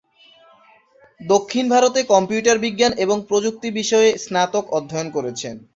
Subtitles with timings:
[1.25, 5.55] দক্ষিণ ভারতে কম্পিউটার বিজ্ঞান এবং প্রযুক্তি বিষয়ে স্নাতক অধ্যয়ন করেছেন।